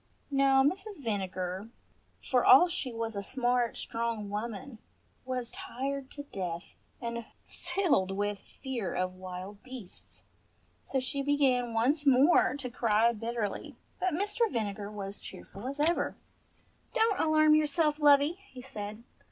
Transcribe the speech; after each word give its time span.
Now 0.31 0.63
Mrs. 0.63 0.99
Vinegar, 0.99 1.69
for 2.23 2.43
all 2.43 2.67
she 2.67 2.91
was 2.91 3.15
a 3.15 3.21
smart 3.21 3.77
strong 3.77 4.31
woman, 4.31 4.79
was 5.25 5.51
tired 5.51 6.09
to 6.09 6.23
death, 6.23 6.75
and 6.99 7.23
filled 7.43 8.09
with 8.09 8.39
fear 8.41 8.95
of 8.95 9.13
wild 9.13 9.61
beasts, 9.61 10.23
so 10.83 10.99
she 10.99 11.21
began 11.21 11.75
once 11.75 12.07
more 12.07 12.55
to 12.55 12.69
cry 12.71 13.13
bitterly; 13.13 13.75
but 13.99 14.15
Mr. 14.15 14.51
Vinegar 14.51 14.89
was 14.89 15.19
cheerful 15.19 15.67
as 15.67 15.79
ever. 15.79 16.15
"Don't 16.95 17.19
alarm 17.19 17.53
yourself, 17.53 17.99
lovey," 17.99 18.39
he 18.49 18.61
said. 18.63 19.03